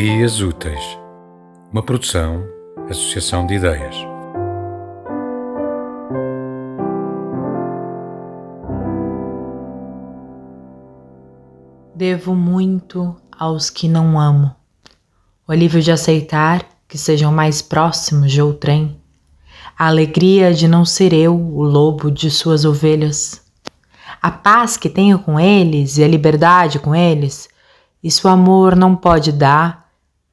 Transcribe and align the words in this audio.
Ideias 0.00 0.40
Úteis, 0.40 0.98
uma 1.70 1.82
produção, 1.82 2.42
associação 2.88 3.44
de 3.44 3.56
ideias. 3.56 3.94
Devo 11.94 12.34
muito 12.34 13.14
aos 13.30 13.68
que 13.68 13.88
não 13.88 14.18
amo. 14.18 14.56
O 15.46 15.52
alívio 15.52 15.82
de 15.82 15.92
aceitar 15.92 16.64
que 16.88 16.96
sejam 16.96 17.30
mais 17.30 17.60
próximos 17.60 18.32
de 18.32 18.40
outrem. 18.40 18.98
A 19.78 19.88
alegria 19.88 20.54
de 20.54 20.66
não 20.66 20.82
ser 20.82 21.12
eu 21.12 21.36
o 21.38 21.62
lobo 21.62 22.10
de 22.10 22.30
suas 22.30 22.64
ovelhas. 22.64 23.44
A 24.22 24.30
paz 24.30 24.78
que 24.78 24.88
tenho 24.88 25.18
com 25.18 25.38
eles 25.38 25.98
e 25.98 26.02
a 26.02 26.08
liberdade 26.08 26.78
com 26.78 26.94
eles, 26.94 27.50
isso 28.02 28.26
o 28.26 28.30
amor 28.30 28.74
não 28.74 28.96
pode 28.96 29.30
dar 29.30 29.89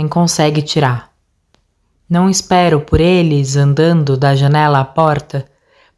nem 0.00 0.08
consegue 0.08 0.62
tirar. 0.62 1.10
Não 2.08 2.30
espero 2.30 2.80
por 2.80 3.00
eles 3.00 3.54
andando 3.54 4.16
da 4.16 4.34
janela 4.34 4.80
à 4.80 4.84
porta. 4.84 5.44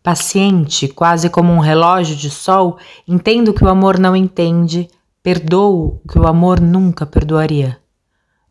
Paciente, 0.03 0.89
quase 0.89 1.31
como 1.31 1.53
um 1.53 1.61
relógio 1.61 2.17
de 2.17 2.29
sol, 2.29 2.79
entendo 3.07 3.55
que 3.55 3.65
o 3.65 3.69
amor 3.69 4.01
não 4.01 4.17
entende, 4.17 4.91
perdoo 5.23 6.01
o 6.05 6.09
que 6.09 6.19
o 6.19 6.27
amor 6.27 6.61
nunca 6.61 7.07
perdoaria. 7.07 7.79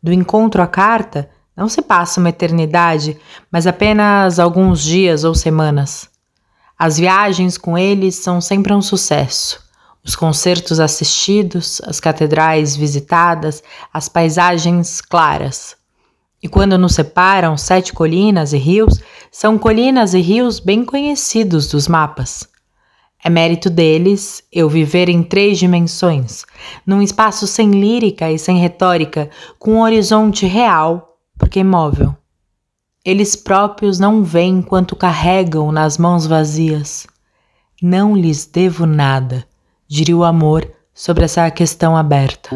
Do 0.01 0.13
encontro 0.13 0.61
à 0.61 0.67
carta, 0.67 1.29
não 1.55 1.67
se 1.67 1.81
passa 1.81 2.21
uma 2.21 2.29
eternidade, 2.29 3.17
mas 3.51 3.67
apenas 3.67 4.39
alguns 4.39 4.81
dias 4.81 5.25
ou 5.25 5.35
semanas. 5.35 6.09
As 6.79 6.97
viagens 6.97 7.57
com 7.57 7.77
eles 7.77 8.15
são 8.15 8.39
sempre 8.39 8.73
um 8.73 8.81
sucesso 8.81 9.70
os 10.03 10.15
concertos 10.15 10.79
assistidos, 10.79 11.79
as 11.85 11.99
catedrais 11.99 12.75
visitadas, 12.75 13.63
as 13.93 14.09
paisagens 14.09 14.99
claras. 14.99 15.75
E 16.41 16.47
quando 16.47 16.77
nos 16.77 16.95
separam 16.95 17.55
sete 17.55 17.93
colinas 17.93 18.51
e 18.51 18.57
rios, 18.57 18.99
são 19.31 19.59
colinas 19.59 20.13
e 20.13 20.19
rios 20.19 20.59
bem 20.59 20.83
conhecidos 20.83 21.67
dos 21.67 21.87
mapas. 21.87 22.49
É 23.23 23.29
mérito 23.29 23.69
deles 23.69 24.43
eu 24.51 24.67
viver 24.67 25.07
em 25.07 25.21
três 25.21 25.59
dimensões, 25.59 26.43
num 26.83 27.03
espaço 27.03 27.45
sem 27.45 27.69
lírica 27.69 28.31
e 28.31 28.39
sem 28.39 28.57
retórica, 28.57 29.29
com 29.59 29.75
um 29.75 29.81
horizonte 29.81 30.47
real, 30.47 31.19
porque 31.37 31.59
imóvel. 31.59 32.15
Eles 33.05 33.35
próprios 33.35 33.99
não 33.99 34.23
veem 34.23 34.63
quanto 34.63 34.95
carregam 34.95 35.71
nas 35.71 35.99
mãos 35.99 36.25
vazias. 36.25 37.05
Não 37.79 38.15
lhes 38.15 38.45
devo 38.45 38.87
nada 38.87 39.45
diria 39.91 40.15
o 40.15 40.23
amor 40.23 40.65
sobre 40.93 41.25
essa 41.25 41.51
questão 41.51 41.97
aberta. 41.97 42.55